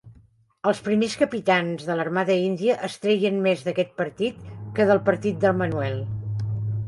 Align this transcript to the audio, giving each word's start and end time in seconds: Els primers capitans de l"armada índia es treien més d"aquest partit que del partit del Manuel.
Els 0.69 0.79
primers 0.85 1.15
capitans 1.23 1.83
de 1.89 1.93
l"armada 1.95 2.37
índia 2.45 2.77
es 2.87 2.97
treien 3.05 3.37
més 3.47 3.61
d"aquest 3.67 3.93
partit 4.03 4.41
que 4.79 4.91
del 4.93 5.03
partit 5.11 5.39
del 5.47 5.55
Manuel. 5.63 6.01